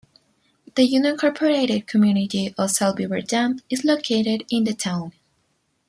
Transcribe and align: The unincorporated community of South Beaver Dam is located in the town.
The 0.73 0.89
unincorporated 0.93 1.85
community 1.85 2.55
of 2.57 2.71
South 2.71 2.95
Beaver 2.95 3.21
Dam 3.21 3.59
is 3.69 3.83
located 3.85 4.43
in 4.49 4.63
the 4.63 4.73
town. 4.73 5.11